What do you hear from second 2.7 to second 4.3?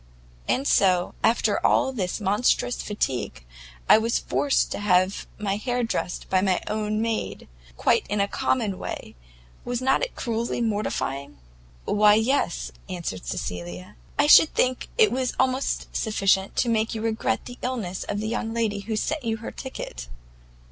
fatigue, I was